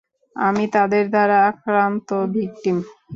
আমি 0.35 0.65
তাদের 0.67 1.05
দ্বারা 1.09 1.37
আক্রান্ত 1.47 2.09
ভিক্টিম। 2.33 2.77